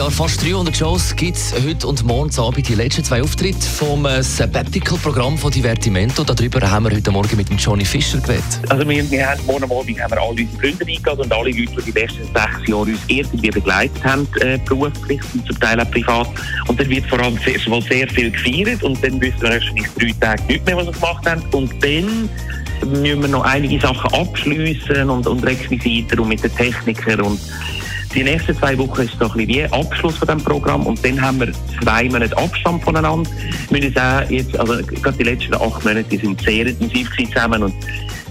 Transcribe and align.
Jahren, 0.00 0.12
fast 0.12 0.42
300 0.42 0.74
Shows, 0.74 1.14
gibt 1.14 1.36
es 1.36 1.52
heute 1.62 1.86
und 1.86 2.04
morgen 2.04 2.30
Abend 2.38 2.66
die 2.66 2.74
letzten 2.74 3.04
zwei 3.04 3.20
Auftritte 3.22 3.60
vom 3.60 4.06
äh, 4.06 4.22
Sabbatical-Programm 4.22 5.36
von 5.36 5.50
Divertimento. 5.50 6.24
Darüber 6.24 6.70
haben 6.70 6.86
wir 6.86 6.96
heute 6.96 7.10
Morgen 7.10 7.36
mit 7.36 7.50
dem 7.50 7.58
Johnny 7.58 7.84
Fischer 7.84 8.18
geredet. 8.18 8.42
Also 8.70 8.88
wir, 8.88 9.10
wir 9.10 9.28
haben 9.28 9.44
morgen 9.44 9.64
Abend 9.64 10.00
haben 10.00 10.10
wir 10.10 10.18
alle 10.18 10.30
unsere 10.30 10.48
Freunde 10.58 10.86
eingeladen 10.86 11.20
und 11.20 11.32
alle 11.34 11.50
Leute, 11.50 11.82
die 11.82 11.92
die 11.92 12.00
letzten 12.00 12.24
sechs 12.24 12.68
Jahre 12.68 12.82
uns 12.84 13.00
irgendwie 13.08 13.50
begleitet 13.50 14.02
haben, 14.02 14.26
äh, 14.40 14.58
beruflich 14.64 15.20
und 15.34 15.46
zum 15.46 15.60
Teil 15.60 15.78
auch 15.78 15.90
privat. 15.90 16.28
Und 16.66 16.80
dann 16.80 16.88
wird 16.88 17.04
vor 17.06 17.20
allem 17.20 17.38
sehr, 17.44 17.58
sehr 17.58 18.08
viel 18.08 18.30
gefeiert 18.30 18.82
und 18.82 19.04
dann 19.04 19.20
wissen 19.20 19.42
wir 19.42 19.50
wahrscheinlich 19.50 19.86
drei 19.98 20.14
Tage 20.18 20.42
nicht 20.44 20.64
mehr, 20.64 20.78
was 20.78 20.86
wir 20.86 20.92
gemacht 20.92 21.26
haben. 21.26 21.42
Und 21.52 21.72
dann 21.84 22.30
müssen 22.86 23.20
wir 23.20 23.28
noch 23.28 23.44
einige 23.44 23.78
Sachen 23.78 24.14
abschliessen 24.14 25.10
und, 25.10 25.26
und 25.26 25.44
Requisiten 25.44 26.20
und 26.20 26.28
mit 26.28 26.42
den 26.42 26.56
Technikern 26.56 27.20
und 27.20 27.40
die 28.14 28.24
nächsten 28.24 28.56
zwei 28.56 28.76
Wochen 28.78 29.02
ist 29.02 29.16
so 29.18 29.26
ein 29.26 29.32
bisschen 29.32 29.48
wie 29.48 29.64
Abschluss 29.64 30.16
von 30.16 30.26
diesem 30.26 30.42
Programm 30.42 30.86
und 30.86 31.04
dann 31.04 31.20
haben 31.20 31.40
wir 31.40 31.52
zwei 31.82 32.04
Monate 32.04 32.36
Abstand 32.36 32.82
voneinander. 32.82 33.30
Wir 33.70 33.80
müssen 33.80 33.98
auch 33.98 34.28
jetzt, 34.30 34.58
also 34.58 34.82
gerade 34.84 35.16
die 35.16 35.24
letzten 35.24 35.54
acht 35.54 35.84
Monate 35.84 36.04
die 36.04 36.16
sind 36.16 36.40
sehr 36.40 36.66
intensiv 36.66 37.10
zusammen 37.16 37.62
und 37.62 37.74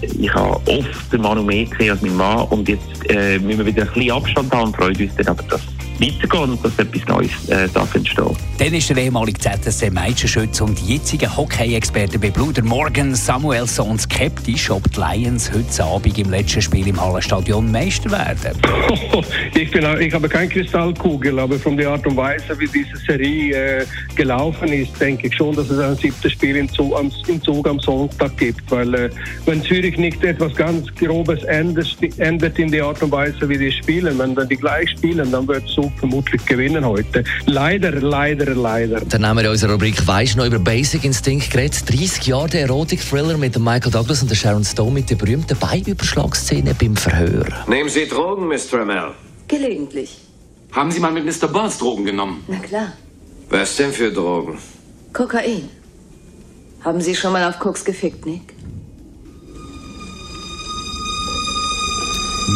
ich 0.02 0.32
habe 0.34 0.60
oft 0.66 1.12
den 1.12 1.20
Manu 1.20 1.42
mehr 1.42 1.64
gesehen 1.64 1.92
als 1.92 2.02
mein 2.02 2.16
Mann 2.16 2.46
und 2.48 2.68
jetzt 2.68 3.10
äh, 3.10 3.38
müssen 3.38 3.58
wir 3.58 3.66
wieder 3.66 3.82
ein 3.82 3.92
bisschen 3.92 4.12
Abstand 4.12 4.52
haben 4.52 4.68
und 4.68 4.76
freuen 4.76 4.96
uns 4.96 5.14
dann 5.16 5.28
aber, 5.28 5.42
dass 5.44 5.62
weitergehen 6.00 6.50
und 6.50 6.64
dass 6.64 6.78
etwas 6.78 7.06
Neues 7.06 7.48
äh, 7.48 7.68
darf 7.72 7.94
entstehen. 7.94 8.36
Dann 8.58 8.74
ist 8.74 8.90
der 8.90 8.96
ehemalige 8.98 9.38
ZSC 9.38 9.90
Mädchenschütze 9.90 10.64
und 10.64 10.78
jetzige 10.80 11.34
Hockey-Experte 11.34 12.18
bei 12.18 12.30
Bruder 12.30 12.62
Morgan 12.62 13.14
Samuelson 13.14 13.98
skeptisch, 13.98 14.70
ob 14.70 14.90
die 14.92 15.00
Lions 15.00 15.50
heute 15.52 15.84
Abend 15.84 16.18
im 16.18 16.30
letzten 16.30 16.62
Spiel 16.62 16.86
im 16.88 17.00
Hallenstadion 17.00 17.70
Meister 17.70 18.10
werden. 18.10 18.60
ich, 19.54 19.70
bin, 19.70 19.84
ich 20.00 20.12
habe 20.12 20.28
keine 20.28 20.48
Kristallkugel, 20.48 21.38
aber 21.38 21.58
von 21.58 21.76
der 21.76 21.90
Art 21.90 22.06
und 22.06 22.16
Weise, 22.16 22.58
wie 22.58 22.68
diese 22.68 22.96
Serie 22.96 23.80
äh, 23.80 23.86
gelaufen 24.14 24.68
ist, 24.68 25.00
denke 25.00 25.28
ich 25.28 25.34
schon, 25.34 25.54
dass 25.56 25.70
es 25.70 25.78
ein 25.78 25.96
siebtes 25.96 26.32
Spiel 26.32 26.56
im 26.56 26.68
Zug 26.68 26.96
am, 26.98 27.10
im 27.28 27.42
Zug 27.42 27.66
am 27.68 27.80
Sonntag 27.80 28.36
gibt. 28.36 28.70
Weil 28.70 28.94
äh, 28.94 29.10
wenn 29.46 29.62
Zürich 29.62 29.96
nicht 29.96 30.22
etwas 30.24 30.54
ganz 30.54 30.94
Grobes 30.94 31.42
ändert, 31.44 31.96
ändert 32.18 32.58
in 32.58 32.70
der 32.70 32.84
Art 32.84 33.02
und 33.02 33.12
Weise, 33.12 33.48
wie 33.48 33.58
die 33.58 33.72
spielen, 33.72 34.18
wenn 34.18 34.34
dann 34.34 34.48
die 34.48 34.56
gleich 34.56 34.90
spielen, 34.90 35.30
dann 35.30 35.46
wird 35.48 35.66
Zug 35.90 35.98
vermutlich 35.98 36.44
gewinnen 36.46 36.84
heute. 36.84 37.24
Leider, 37.46 37.92
leider, 37.92 38.54
leider. 38.54 39.00
Dann 39.00 39.26
haben 39.26 39.36
wir 39.36 39.44
in 39.44 39.50
unserer 39.50 39.72
Rubrik 39.72 40.06
«Weisst 40.06 40.36
noch 40.36 40.46
über 40.46 40.58
Basic 40.58 41.04
Instinct» 41.04 41.50
geredet. 41.50 41.88
30 41.88 42.26
Jahre 42.26 42.48
der 42.48 42.62
Erotik-Thriller 42.62 43.36
mit 43.36 43.54
dem 43.54 43.64
Michael 43.64 43.90
Douglas 43.90 44.22
und 44.22 44.30
der 44.30 44.36
Sharon 44.36 44.64
Stone 44.64 44.92
mit 44.92 45.10
der 45.10 45.16
berühmten 45.16 45.56
Beibüberschlagszene 45.56 46.74
beim 46.74 46.96
Verhör. 46.96 47.46
Nehmen 47.66 47.88
Sie 47.88 48.06
Drogen, 48.06 48.48
Miss 48.48 48.68
Trammell? 48.68 49.12
Gelegentlich. 49.48 50.18
Haben 50.72 50.90
Sie 50.90 51.00
mal 51.00 51.12
mit 51.12 51.24
Mr. 51.24 51.48
Burns 51.48 51.78
Drogen 51.78 52.04
genommen? 52.04 52.44
Na 52.46 52.58
klar. 52.58 52.92
Was 53.48 53.76
denn 53.76 53.92
für 53.92 54.12
Drogen? 54.12 54.58
Kokain. 55.12 55.68
Haben 56.84 57.00
Sie 57.00 57.14
schon 57.14 57.32
mal 57.32 57.48
auf 57.48 57.58
Koks 57.58 57.84
gefickt, 57.84 58.26
Nick? 58.26 58.54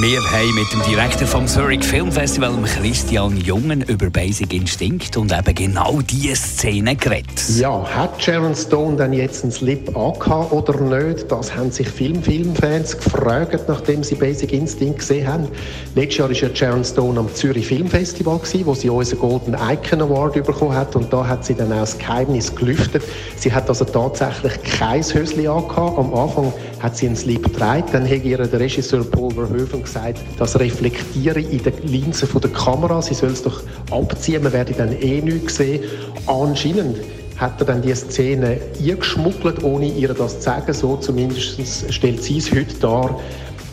Wir 0.07 0.21
haben 0.21 0.55
mit 0.55 0.71
dem 0.71 0.83
Direktor 0.83 1.27
vom 1.27 1.47
Zurich 1.47 1.83
Film 1.83 2.13
Festival, 2.13 2.53
Christian 2.65 3.39
Jungen, 3.39 3.81
über 3.81 4.11
Basic 4.11 4.53
Instinct 4.53 5.17
und 5.17 5.33
eben 5.33 5.55
genau 5.55 6.03
diese 6.03 6.37
Szene 6.37 6.95
geredet. 6.95 7.49
Ja, 7.57 7.83
hat 7.89 8.23
Sharon 8.23 8.55
Stone 8.55 8.99
dann 8.99 9.15
jetzt 9.15 9.45
einen 9.45 9.51
Slip 9.51 9.97
angehabt 9.97 10.53
oder 10.53 10.79
nicht? 10.79 11.33
Das 11.33 11.57
haben 11.57 11.71
sich 11.71 11.89
Film 11.89 12.23
Filmfans 12.23 12.99
gefragt, 12.99 13.67
nachdem 13.67 14.05
sie 14.05 14.17
Basic 14.17 14.53
Instinct 14.53 14.99
gesehen 14.99 15.27
haben. 15.27 15.49
Letztes 15.95 16.19
Jahr 16.19 16.29
war 16.29 16.37
ja 16.37 16.55
Sharon 16.55 16.85
Stone 16.85 17.19
am 17.19 17.35
Zürich 17.35 17.67
Filmfestival, 17.67 18.37
gewesen, 18.41 18.67
wo 18.67 18.75
sie 18.75 18.91
unseren 18.91 19.21
Golden 19.21 19.55
Icon 19.55 20.03
Award 20.03 20.35
bekommen 20.35 20.75
hat 20.75 20.95
und 20.97 21.11
da 21.11 21.27
hat 21.27 21.47
sie 21.47 21.55
dann 21.55 21.73
auch 21.73 21.81
das 21.81 21.97
Geheimnis 21.97 22.55
gelüftet. 22.55 23.05
Sie 23.39 23.51
hat 23.51 23.71
also 23.71 23.87
tatsächlich 23.87 24.53
kein 24.65 25.03
Höschen 25.03 25.49
angehabt. 25.49 25.99
Am 25.99 26.13
Anfang 26.13 26.53
hat 26.81 26.95
sie 26.95 27.07
einen 27.07 27.17
Slip 27.17 27.43
getragen, 27.45 27.87
dann 27.91 28.05
hat 28.05 28.23
ihr 28.23 28.37
der 28.37 28.61
Regisseur 28.61 29.03
Paul 29.03 29.33
Verhoeven 29.33 29.83
gesagt, 29.83 29.94
das 30.39 30.59
reflektiere 30.59 31.41
in 31.41 31.63
der 31.63 31.73
Linse 31.83 32.27
von 32.27 32.41
der 32.41 32.51
Kamera, 32.51 33.01
sie 33.03 33.15
soll 33.15 33.31
es 33.31 33.43
doch 33.43 33.63
abziehen, 33.91 34.43
man 34.43 34.53
werde 34.53 34.73
dann 34.73 34.93
eh 35.01 35.21
nichts 35.21 35.57
sehen. 35.57 35.85
Anscheinend 36.27 36.99
hat 37.37 37.61
er 37.61 37.67
dann 37.67 37.83
die 37.83 37.95
Szene 37.95 38.59
eingeschmuggelt, 38.81 39.65
ohne 39.65 39.87
ihr 39.87 40.15
das 40.15 40.37
zu 40.37 40.43
sagen. 40.43 40.73
So 40.73 40.97
zumindest 40.97 41.93
stellt 41.93 42.23
sie 42.23 42.39
es 42.39 42.51
heute 42.51 42.75
dar. 42.81 43.21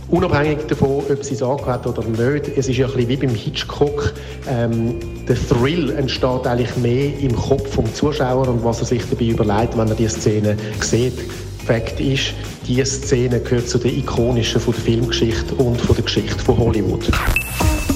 Unabhängig 0.09 0.67
davon, 0.67 1.03
ob 1.09 1.23
sie 1.23 1.35
es 1.35 1.41
angehört 1.41 1.87
oder 1.87 2.03
nicht, 2.03 2.49
es 2.57 2.67
ist 2.67 2.77
ja 2.77 2.85
ein 2.85 2.93
bisschen 2.93 3.09
wie 3.09 3.15
beim 3.15 3.35
Hitchcock. 3.35 4.13
Ähm, 4.49 4.95
der 5.25 5.37
Thrill 5.47 5.91
entsteht 5.91 6.45
eigentlich 6.45 6.75
mehr 6.77 7.17
im 7.19 7.33
Kopf 7.33 7.75
vom 7.75 7.85
Zuschauer 7.93 8.45
und 8.49 8.61
was 8.61 8.79
er 8.79 8.87
sich 8.87 9.03
dabei 9.09 9.25
überlegt, 9.25 9.77
wenn 9.77 9.87
er 9.87 9.95
die 9.95 10.09
Szene 10.09 10.57
sieht. 10.81 11.13
Fakt 11.71 12.01
ist, 12.01 12.33
diese 12.67 12.85
Szene 12.85 13.39
gehört 13.39 13.69
zu 13.69 13.77
den 13.77 13.97
ikonischen 13.97 14.59
von 14.59 14.73
der 14.73 14.83
Filmgeschichte 14.83 15.55
und 15.55 15.79
von 15.79 15.95
der 15.95 16.03
Geschichte 16.03 16.37
von 16.37 16.57
Hollywood. 16.57 17.09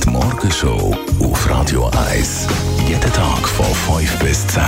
Die 0.01 0.09
Morgenshow 0.09 0.95
auf 1.19 1.49
Radio 1.49 1.91
1. 2.09 2.47
Jeden 2.87 3.01
Tag 3.11 3.45
von 3.45 3.65
5 3.99 4.19
bis 4.19 4.47
10. 4.47 4.61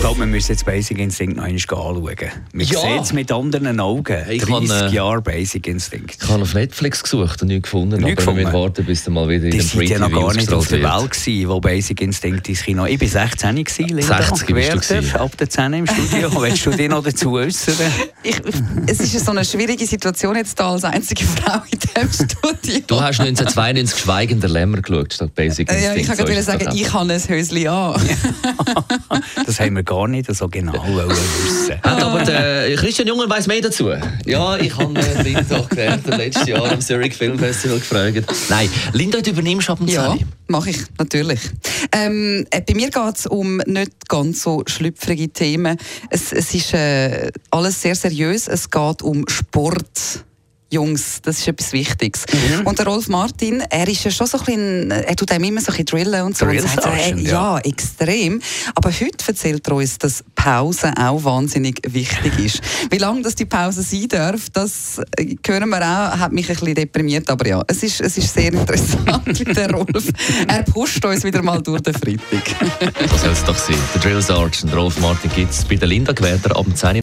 Ich 0.00 0.04
glaube, 0.06 0.20
wir 0.20 0.26
müssen 0.28 0.52
jetzt 0.52 0.64
Basic 0.64 0.98
Instinct 0.98 1.36
noch 1.36 1.44
einmal 1.44 1.60
anschauen. 1.60 2.30
Man 2.54 2.66
Ja. 2.66 2.80
sieht 2.80 3.02
es 3.02 3.12
mit 3.12 3.30
anderen 3.30 3.78
Augen. 3.80 4.16
Ich 4.30 4.40
30 4.42 4.68
kann, 4.70 4.88
äh, 4.88 4.94
Jahre 4.94 5.20
Basic 5.20 5.66
Instinct. 5.66 6.16
Ich 6.22 6.26
habe 6.26 6.40
auf 6.40 6.54
Netflix 6.54 7.02
gesucht 7.02 7.42
und 7.42 7.48
nichts 7.48 7.64
gefunden, 7.64 8.02
Nichts 8.02 8.26
aber 8.26 8.34
wir 8.38 8.44
gefunden? 8.44 8.44
müssen 8.44 8.52
warten, 8.54 8.84
bis 8.86 9.04
dann 9.04 9.12
mal 9.12 9.28
wieder 9.28 9.44
in 9.44 9.50
Die 9.50 9.58
dem 9.58 9.66
sind 9.66 9.82
ja 9.90 9.98
noch 9.98 10.10
gar 10.10 10.32
nicht 10.32 10.50
auf 10.54 10.68
der 10.68 10.82
Welt 10.82 11.10
gewesen, 11.10 11.48
wo 11.50 11.60
Basic 11.60 12.00
Instinct 12.00 12.48
ins 12.48 12.62
Kino. 12.62 12.86
Ich 12.86 12.98
war 12.98 13.08
16 13.08 13.56
gewesen, 13.62 13.84
Linda. 13.88 14.02
60 14.22 14.54
bist 14.54 14.90
du 14.90 15.20
ab 15.20 15.36
der 15.36 15.50
10 15.50 15.72
im 15.74 15.86
Studio. 15.86 16.30
Willst 16.42 16.64
du 16.64 16.70
dich 16.70 16.88
noch 16.88 17.04
dazu 17.04 17.32
äußern? 17.32 17.74
Ich, 18.22 18.40
es 18.86 19.00
ist 19.00 19.22
so 19.26 19.32
eine 19.32 19.44
schwierige 19.44 19.84
Situation 19.84 20.34
jetzt 20.34 20.58
da 20.58 20.72
als 20.72 20.84
einzige 20.84 21.24
Frau 21.26 21.60
in 21.70 21.78
diesem 21.78 22.10
Studio. 22.30 22.80
Du 22.86 23.00
hast 23.02 23.20
1992 23.20 23.98
«Schweigender 24.00 24.48
Lämmer» 24.48 24.80
geschaut, 24.80 25.12
statt 25.12 25.34
«Basic 25.34 25.68
Instinct». 25.70 25.84
ja, 25.84 25.94
ich 25.94 26.06
kann 26.06 26.16
So 26.16 26.24
gerade 26.24 26.42
sagen, 26.42 26.68
ich 26.74 26.90
habe 26.90 27.12
ein 27.12 27.20
Höschen 27.28 27.68
an. 27.68 28.00
Das 29.44 29.58
haben 29.60 29.74
wir 29.76 29.82
gar 29.90 30.06
nicht 30.06 30.32
so 30.32 30.46
genau 30.48 30.72
wollen 30.86 31.10
wissen. 31.10 31.78
Aber 31.82 32.22
der 32.22 32.76
Christian 32.76 33.08
Junger 33.08 33.28
weiss 33.28 33.48
mehr 33.48 33.60
dazu. 33.60 33.90
Ja, 34.24 34.56
ich 34.56 34.76
habe 34.76 34.94
äh, 35.00 35.22
Linda 35.24 35.56
auch 35.58 35.68
gelernt, 35.68 36.06
letztes 36.06 36.46
Jahr 36.46 36.70
am 36.70 36.80
Zurich 36.80 37.16
Film 37.16 37.36
Festival 37.36 37.78
gefragt. 37.80 38.24
Nein, 38.48 38.70
Linda, 38.92 39.20
du 39.20 39.30
übernimmst 39.30 39.68
ab 39.68 39.80
und 39.80 39.90
Ja, 39.90 40.12
zu. 40.16 40.24
mache 40.46 40.70
ich, 40.70 40.78
natürlich. 40.96 41.40
Ähm, 41.90 42.46
äh, 42.50 42.60
bei 42.60 42.74
mir 42.74 42.88
geht 42.90 43.16
es 43.18 43.26
um 43.26 43.56
nicht 43.66 44.08
ganz 44.08 44.42
so 44.42 44.62
schlüpfrige 44.64 45.28
Themen. 45.30 45.76
Es, 46.08 46.32
es 46.32 46.54
ist 46.54 46.72
äh, 46.72 47.32
alles 47.50 47.82
sehr 47.82 47.96
seriös. 47.96 48.46
Es 48.46 48.70
geht 48.70 49.02
um 49.02 49.26
Sport. 49.28 50.24
Jungs, 50.70 51.20
das 51.22 51.38
ist 51.38 51.48
etwas 51.48 51.72
Wichtiges. 51.72 52.24
Mhm. 52.32 52.66
Und 52.66 52.78
der 52.78 52.86
Rolf 52.86 53.08
Martin, 53.08 53.60
er 53.70 53.88
ist 53.88 54.04
ja 54.04 54.10
schon 54.10 54.26
so 54.26 54.38
ein 54.38 54.44
bisschen, 54.44 54.90
er 54.90 55.16
tut 55.16 55.32
einem 55.32 55.44
immer 55.44 55.60
so 55.60 55.72
ein 55.72 55.84
bisschen 55.84 55.86
drillen 55.86 56.22
und 56.22 56.36
so. 56.36 56.46
Drill 56.46 56.60
und 56.60 56.68
sagt 56.68 56.86
hey, 56.86 57.14
ja. 57.20 57.56
ja, 57.56 57.58
extrem. 57.58 58.40
Aber 58.74 58.90
heute 58.90 59.24
erzählt 59.26 59.66
er 59.66 59.74
uns, 59.74 59.98
dass 59.98 60.24
Pause 60.34 60.92
auch 60.96 61.24
wahnsinnig 61.24 61.80
wichtig 61.88 62.38
ist. 62.38 62.60
Wie 62.90 62.98
lange 62.98 63.22
das 63.22 63.34
die 63.34 63.46
Pause 63.46 63.82
sein 63.82 64.06
darf, 64.08 64.48
das 64.50 65.00
äh, 65.16 65.34
hören 65.44 65.68
wir 65.70 65.82
auch, 65.82 66.18
hat 66.18 66.32
mich 66.32 66.48
ein 66.48 66.56
bisschen 66.56 66.74
deprimiert. 66.74 67.28
Aber 67.30 67.46
ja, 67.46 67.62
es 67.66 67.82
ist, 67.82 68.00
es 68.00 68.16
ist 68.16 68.32
sehr 68.32 68.52
interessant 68.52 69.26
mit 69.26 69.56
der 69.56 69.72
Rolf. 69.72 70.04
Er 70.46 70.62
pusht 70.62 71.04
uns 71.04 71.24
wieder 71.24 71.42
mal 71.42 71.60
durch 71.60 71.80
den 71.80 71.94
Freitag. 71.94 72.46
So 73.10 73.16
soll 73.16 73.32
es 73.32 73.44
doch 73.44 73.58
sein. 73.58 73.76
Der 73.94 74.00
Drill 74.00 74.22
Sergeant 74.22 74.74
Rolf 74.74 74.98
Martin 75.00 75.30
gibt 75.34 75.52
es 75.52 75.64
bei 75.64 75.74
der 75.74 75.88
Linda 75.88 76.12
Gewerter 76.12 76.56
ab 76.56 76.66
10 76.72 76.96
Uhr. 76.96 77.02